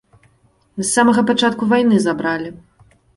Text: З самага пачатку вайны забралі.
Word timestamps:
З 0.79 0.85
самага 0.93 1.21
пачатку 1.31 1.67
вайны 1.73 1.99
забралі. 2.07 2.49